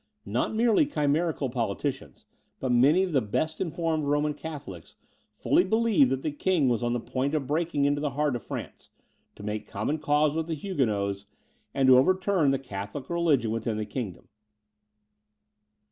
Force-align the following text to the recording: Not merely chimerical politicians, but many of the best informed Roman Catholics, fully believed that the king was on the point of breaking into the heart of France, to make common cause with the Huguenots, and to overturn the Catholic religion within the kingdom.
Not 0.25 0.55
merely 0.55 0.87
chimerical 0.87 1.51
politicians, 1.51 2.25
but 2.59 2.71
many 2.71 3.03
of 3.03 3.11
the 3.11 3.21
best 3.21 3.61
informed 3.61 4.05
Roman 4.05 4.33
Catholics, 4.33 4.95
fully 5.35 5.63
believed 5.63 6.09
that 6.09 6.23
the 6.23 6.31
king 6.31 6.67
was 6.69 6.81
on 6.81 6.93
the 6.93 6.99
point 6.99 7.35
of 7.35 7.45
breaking 7.45 7.85
into 7.85 8.01
the 8.01 8.09
heart 8.09 8.35
of 8.35 8.41
France, 8.41 8.89
to 9.35 9.43
make 9.43 9.67
common 9.67 9.99
cause 9.99 10.33
with 10.35 10.47
the 10.47 10.55
Huguenots, 10.55 11.25
and 11.71 11.85
to 11.85 11.99
overturn 11.99 12.49
the 12.49 12.57
Catholic 12.57 13.11
religion 13.11 13.51
within 13.51 13.77
the 13.77 13.85
kingdom. 13.85 14.27